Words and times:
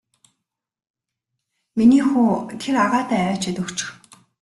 Миний 1.77 2.03
хүү 2.09 2.27
тэр 2.61 2.75
агаадаа 2.85 3.21
аваачаад 3.25 3.57
өгчих. 3.63 3.89